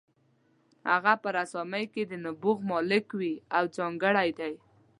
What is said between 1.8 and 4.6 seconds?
کې د نبوغ مالک وي او ځانګړی دی.